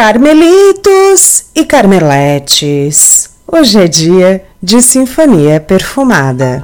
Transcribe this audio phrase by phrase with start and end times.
[0.00, 6.62] Carmelitos e Carmeletes, hoje é dia de Sinfonia Perfumada.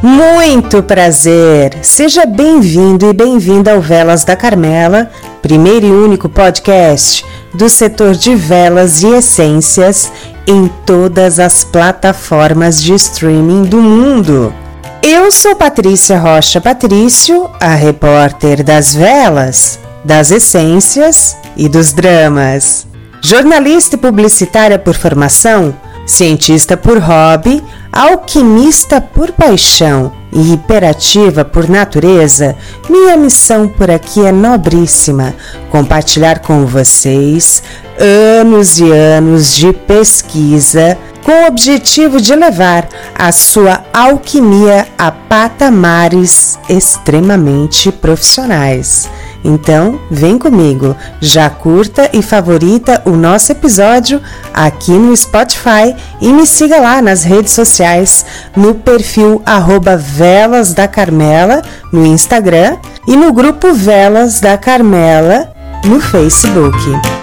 [0.00, 1.76] Muito prazer!
[1.82, 5.10] Seja bem-vindo e bem-vinda ao Velas da Carmela,
[5.42, 10.12] primeiro e único podcast do setor de velas e essências
[10.46, 14.54] em todas as plataformas de streaming do mundo.
[15.02, 22.86] Eu sou Patrícia Rocha Patrício, a repórter das velas, das essências e dos dramas.
[23.22, 25.74] Jornalista e publicitária por formação,
[26.04, 32.54] cientista por hobby, alquimista por paixão e hiperativa por natureza,
[32.88, 35.34] minha missão por aqui é nobríssima:
[35.70, 37.62] compartilhar com vocês
[37.98, 46.58] anos e anos de pesquisa com o objetivo de levar a sua alquimia a patamares
[46.68, 49.08] extremamente profissionais.
[49.42, 54.20] Então, vem comigo, já curta e favorita o nosso episódio
[54.52, 58.24] aqui no Spotify e me siga lá nas redes sociais
[58.54, 65.52] no perfil arroba Velas da Carmela no Instagram e no grupo Velas da Carmela
[65.84, 67.19] no Facebook.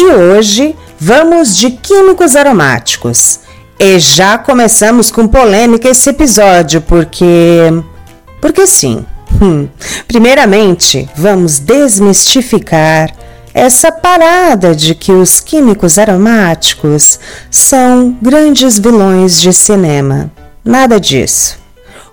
[0.00, 3.40] E hoje vamos de químicos aromáticos.
[3.80, 7.66] E já começamos com polêmica esse episódio, porque.
[8.40, 9.04] Porque sim.
[9.42, 9.66] Hum.
[10.06, 13.12] Primeiramente, vamos desmistificar
[13.52, 17.18] essa parada de que os químicos aromáticos
[17.50, 20.30] são grandes vilões de cinema.
[20.64, 21.58] Nada disso.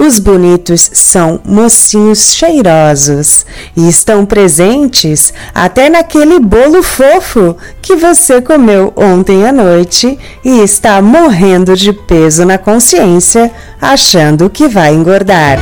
[0.00, 3.44] Os bonitos são mocinhos cheirosos
[3.76, 11.02] e estão presentes até naquele bolo fofo que você comeu ontem à noite e está
[11.02, 13.50] morrendo de peso na consciência,
[13.82, 15.58] achando que vai engordar.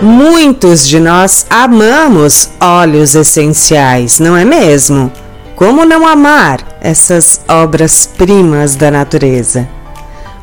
[0.00, 5.10] Muitos de nós amamos óleos essenciais, não é mesmo?
[5.60, 9.68] Como não amar essas obras-primas da natureza?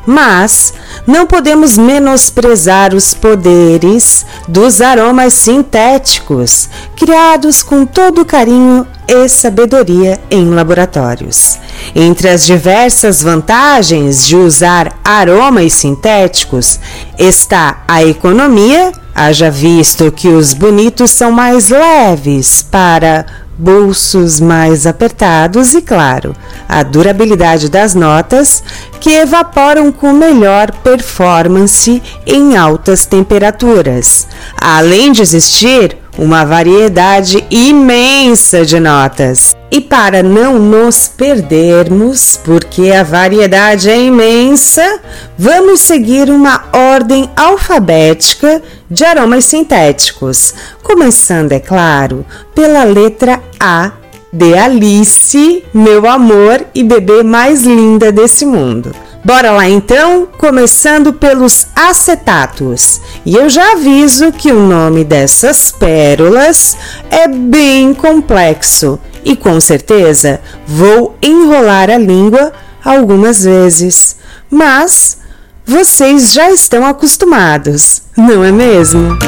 [0.06, 0.72] Mas
[1.04, 10.50] não podemos menosprezar os poderes dos aromas sintéticos, criados com todo carinho e sabedoria em
[10.50, 11.58] laboratórios.
[11.96, 16.78] Entre as diversas vantagens de usar aromas sintéticos
[17.18, 25.74] está a economia, haja visto que os bonitos são mais leves para bolsos mais apertados
[25.74, 26.34] e, claro,
[26.68, 28.62] a durabilidade das notas
[29.00, 38.78] que evaporam com melhor performance em altas temperaturas, além de existir uma variedade imensa de
[38.78, 39.57] notas.
[39.70, 45.00] E para não nos perdermos, porque a variedade é imensa,
[45.36, 52.24] vamos seguir uma ordem alfabética de aromas sintéticos, começando, é claro,
[52.54, 53.92] pela letra A
[54.32, 58.94] de Alice, meu amor e bebê mais linda desse mundo.
[59.24, 63.00] Bora lá então, começando pelos acetatos.
[63.26, 66.76] E eu já aviso que o nome dessas pérolas
[67.10, 72.50] é bem complexo e com certeza vou enrolar a língua
[72.82, 74.16] algumas vezes,
[74.50, 75.18] mas
[75.66, 79.18] vocês já estão acostumados, não é mesmo?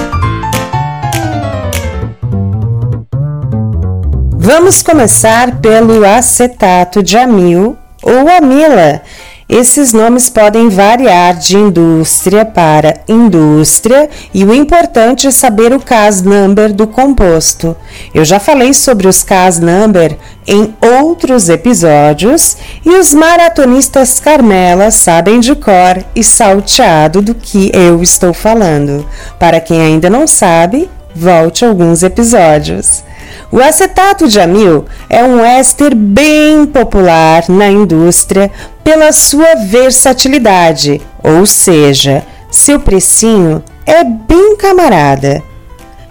[4.33, 9.03] Vamos começar pelo acetato de amil ou amila
[9.51, 16.23] esses nomes podem variar de indústria para indústria e o importante é saber o CAS
[16.23, 17.77] number do composto.
[18.15, 20.17] Eu já falei sobre os CAS number
[20.47, 22.57] em outros episódios
[22.87, 29.05] e os maratonistas Carmela sabem de cor e salteado do que eu estou falando.
[29.37, 33.03] Para quem ainda não sabe, volte alguns episódios.
[33.53, 38.49] O acetato de amil é um éster bem popular na indústria
[38.85, 45.43] pela sua versatilidade, ou seja, seu precinho é bem camarada.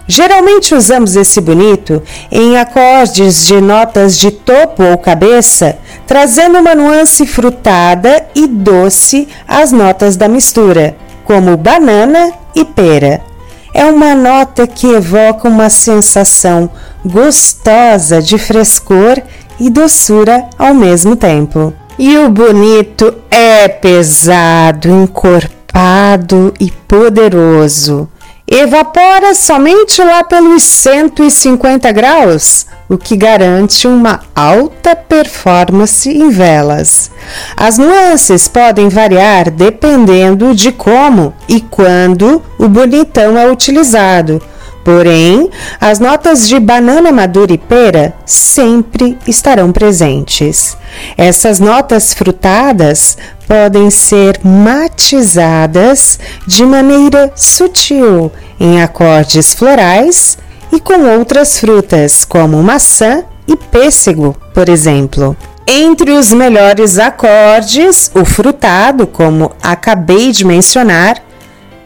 [0.06, 7.24] Geralmente usamos esse bonito em acordes de notas de topo ou cabeça, trazendo uma nuance
[7.24, 10.94] frutada e doce às notas da mistura,
[11.24, 13.29] como banana e pera
[13.72, 16.70] é uma nota que evoca uma sensação
[17.04, 19.20] gostosa de frescor
[19.58, 21.72] e doçura ao mesmo tempo.
[21.98, 28.08] E o bonito é pesado, encorpado e poderoso.
[28.50, 37.12] Evapora somente lá pelos 150 graus, o que garante uma alta performance em velas.
[37.56, 44.42] As nuances podem variar dependendo de como e quando o bonitão é utilizado.
[44.84, 45.50] Porém,
[45.80, 50.76] as notas de banana madura e pera sempre estarão presentes.
[51.16, 53.16] Essas notas frutadas
[53.46, 60.38] podem ser matizadas de maneira sutil em acordes florais
[60.72, 65.36] e com outras frutas, como maçã e pêssego, por exemplo.
[65.66, 71.22] Entre os melhores acordes, o frutado, como acabei de mencionar,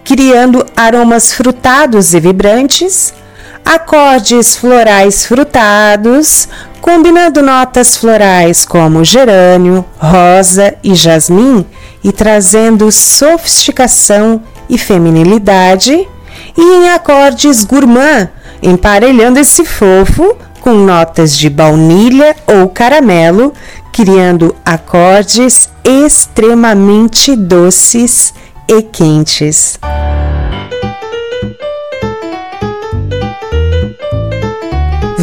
[0.05, 3.15] criando aromas frutados e vibrantes,
[3.65, 6.47] acordes florais frutados,
[6.81, 11.65] combinando notas florais como gerânio, rosa e jasmim
[12.05, 15.93] e trazendo sofisticação e feminilidade,
[16.57, 18.29] e em acordes gourmand,
[18.63, 23.53] emparelhando esse fofo com notas de baunilha ou caramelo,
[23.93, 28.35] criando acordes extremamente doces
[28.69, 29.79] e quentes.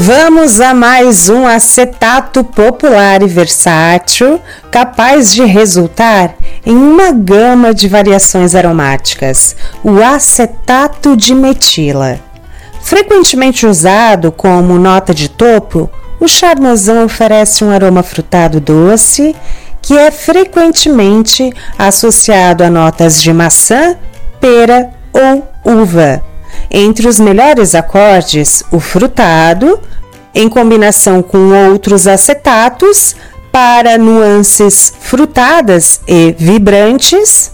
[0.04, 6.34] Vamos a mais um acetato popular e versátil, capaz de resultar
[6.66, 12.20] em uma gama de variações aromáticas, o acetato de metila.
[12.82, 15.88] Frequentemente usado como nota de topo,
[16.20, 19.36] o charmosão oferece um aroma frutado doce
[19.84, 23.96] que é frequentemente associado a notas de maçã,
[24.40, 26.31] pera ou uva
[26.70, 29.80] entre os melhores acordes, o frutado,
[30.34, 33.16] em combinação com outros acetatos,
[33.52, 37.52] para nuances frutadas e vibrantes.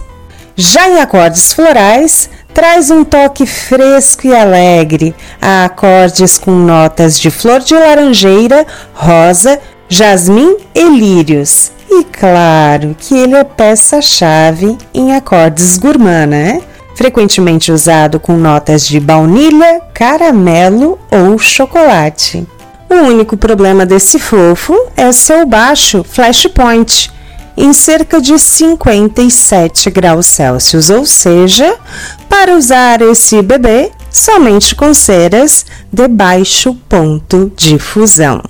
[0.56, 7.30] Já em acordes florais, traz um toque fresco e alegre a acordes com notas de
[7.30, 11.71] flor de laranjeira, rosa, jasmim e lírios.
[11.89, 16.62] E claro que ele é peça-chave em acordes gourmand, né?
[16.97, 22.45] Frequentemente usado com notas de baunilha, caramelo ou chocolate.
[22.89, 27.11] O único problema desse fofo é seu baixo flashpoint,
[27.55, 31.75] em cerca de 57 graus Celsius, ou seja,
[32.27, 38.41] para usar esse bebê somente com ceras de baixo ponto de fusão.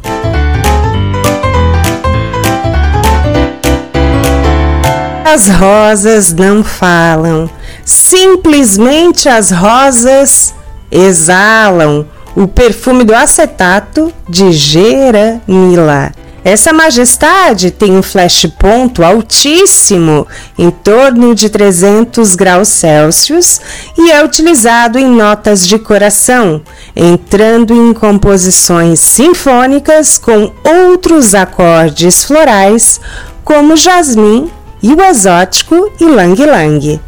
[5.30, 7.50] As rosas não falam,
[7.84, 10.54] Simplesmente as rosas
[10.90, 16.14] exalam o perfume do acetato de geranila.
[16.46, 20.26] Essa majestade tem um flash ponto altíssimo,
[20.58, 23.60] em torno de 300 graus Celsius,
[23.98, 26.62] e é utilizado em notas de coração,
[26.96, 33.02] entrando em composições sinfônicas com outros acordes florais,
[33.44, 34.50] como jasmim
[34.82, 37.00] e o exótico ilang-ilang.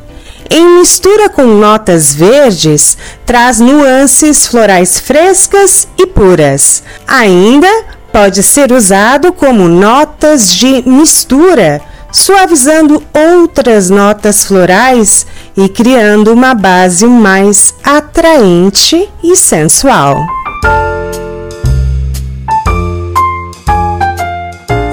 [0.50, 6.82] Em mistura com notas verdes, traz nuances florais frescas e puras.
[7.08, 7.70] Ainda
[8.12, 11.82] pode ser usado como notas de mistura,
[12.12, 20.39] suavizando outras notas florais e criando uma base mais atraente e sensual.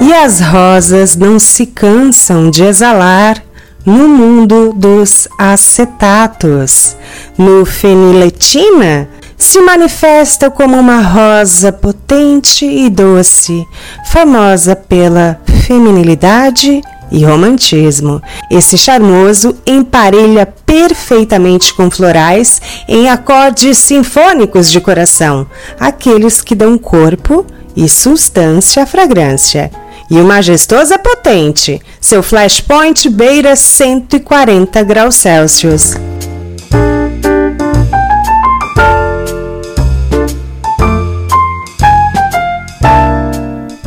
[0.07, 3.43] E as rosas não se cansam de exalar
[3.85, 6.95] no mundo dos acetatos.
[7.37, 13.67] No feniletina, se manifesta como uma rosa potente e doce,
[14.05, 16.81] famosa pela feminilidade
[17.11, 18.21] e romantismo.
[18.49, 25.45] Esse charmoso emparelha perfeitamente com florais em acordes sinfônicos de coração,
[25.77, 29.69] aqueles que dão corpo e substância à fragrância.
[30.09, 31.81] E o majestoso é potente.
[31.99, 35.93] Seu flashpoint beira 140 graus Celsius.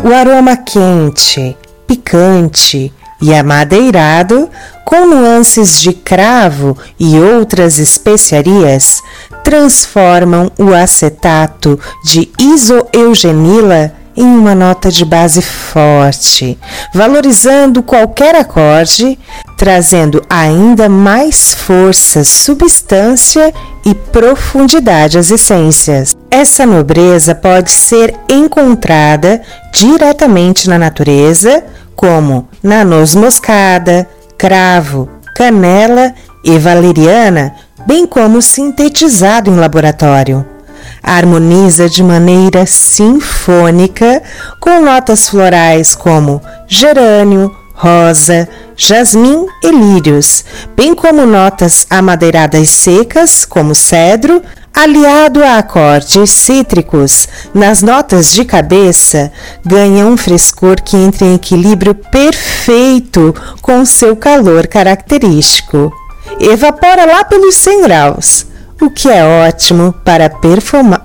[0.02, 4.50] O aroma quente, picante e amadeirado,
[4.84, 9.02] com nuances de cravo e outras especiarias,
[9.44, 16.58] transformam o acetato de isoeugenila em uma nota de base forte,
[16.92, 19.18] valorizando qualquer acorde,
[19.56, 23.52] trazendo ainda mais força, substância
[23.84, 26.14] e profundidade às essências.
[26.30, 29.40] Essa nobreza pode ser encontrada
[29.72, 31.64] diretamente na natureza,
[31.96, 37.54] como na noz moscada, cravo, canela e valeriana,
[37.86, 40.49] bem como sintetizado em laboratório.
[41.02, 44.22] Harmoniza de maneira sinfônica
[44.58, 50.44] com notas florais como gerânio, rosa, jasmim e lírios,
[50.76, 54.42] bem como notas amadeiradas secas, como cedro,
[54.72, 59.32] aliado a acordes cítricos nas notas de cabeça,
[59.64, 65.92] ganha um frescor que entra em equilíbrio perfeito com seu calor característico.
[66.38, 68.46] Evapora lá pelos 100 graus,
[68.80, 71.04] o que é ótimo para performar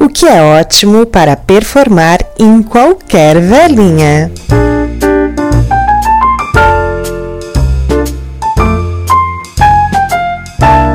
[0.00, 4.32] o que é ótimo para performar em qualquer velhinha.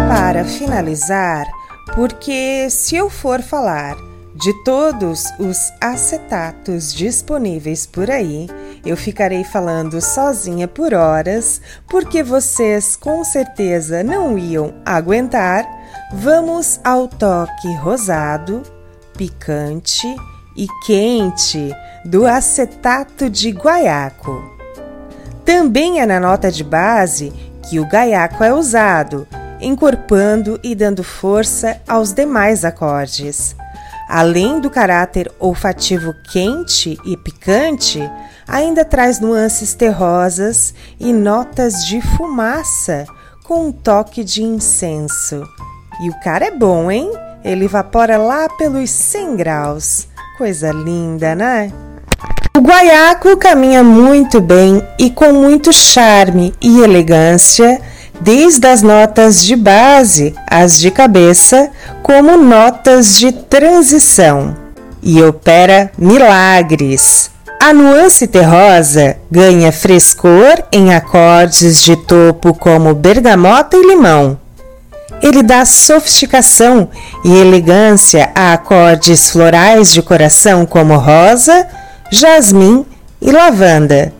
[0.09, 1.45] Para finalizar,
[1.93, 3.95] porque se eu for falar
[4.35, 8.49] de todos os acetatos disponíveis por aí,
[8.85, 15.65] eu ficarei falando sozinha por horas, porque vocês com certeza não iam aguentar.
[16.11, 18.61] Vamos ao toque rosado,
[19.17, 20.13] picante
[20.57, 21.73] e quente
[22.03, 24.53] do acetato de guaiaco.
[25.45, 27.31] Também é na nota de base
[27.69, 29.25] que o gaiaco é usado
[29.61, 33.55] encorpando e dando força aos demais acordes.
[34.07, 37.99] Além do caráter olfativo quente e picante,
[38.47, 43.05] ainda traz nuances terrosas e notas de fumaça
[43.43, 45.43] com um toque de incenso.
[46.01, 47.11] E o cara é bom, hein?
[47.43, 50.07] Ele evapora lá pelos 100 graus.
[50.37, 51.71] Coisa linda, né?
[52.55, 57.81] O guaiaco caminha muito bem e com muito charme e elegância
[58.21, 61.69] desde as notas de base às de cabeça,
[62.01, 64.55] como notas de transição,
[65.01, 67.29] e opera milagres.
[67.59, 74.37] A nuance terrosa ganha frescor em acordes de topo como bergamota e limão.
[75.21, 76.89] Ele dá sofisticação
[77.23, 81.65] e elegância a acordes florais de coração como rosa,
[82.11, 82.85] jasmim
[83.21, 84.13] e lavanda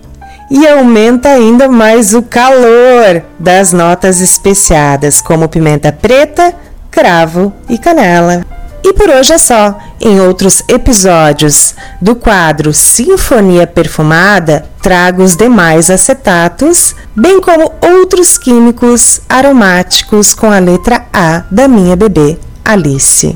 [0.50, 6.54] e aumenta ainda mais o calor das notas especiadas, como pimenta preta,
[6.92, 8.46] cravo e canela.
[8.84, 9.75] E por hoje é só.
[10.00, 19.22] Em outros episódios do quadro Sinfonia Perfumada, trago os demais acetatos, bem como outros químicos
[19.28, 23.36] aromáticos com a letra A da minha bebê, Alice.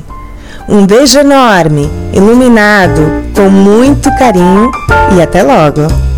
[0.68, 3.02] Um beijo enorme, iluminado,
[3.34, 4.70] com muito carinho
[5.16, 6.09] e até logo!